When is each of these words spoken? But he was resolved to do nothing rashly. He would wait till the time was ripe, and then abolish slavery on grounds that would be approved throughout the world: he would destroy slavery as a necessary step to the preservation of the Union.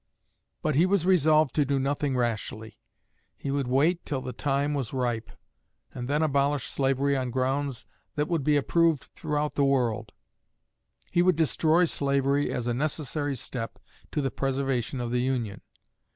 But 0.63 0.73
he 0.73 0.87
was 0.87 1.05
resolved 1.05 1.53
to 1.53 1.63
do 1.63 1.77
nothing 1.77 2.17
rashly. 2.17 2.79
He 3.37 3.51
would 3.51 3.67
wait 3.67 4.03
till 4.03 4.19
the 4.23 4.33
time 4.33 4.73
was 4.73 4.93
ripe, 4.93 5.29
and 5.93 6.07
then 6.07 6.23
abolish 6.23 6.63
slavery 6.65 7.15
on 7.15 7.29
grounds 7.29 7.85
that 8.15 8.27
would 8.27 8.43
be 8.43 8.57
approved 8.57 9.03
throughout 9.15 9.53
the 9.53 9.63
world: 9.63 10.11
he 11.11 11.21
would 11.21 11.35
destroy 11.35 11.85
slavery 11.85 12.51
as 12.51 12.65
a 12.65 12.73
necessary 12.73 13.35
step 13.35 13.77
to 14.09 14.23
the 14.23 14.31
preservation 14.31 14.99
of 14.99 15.11
the 15.11 15.21
Union. 15.21 15.61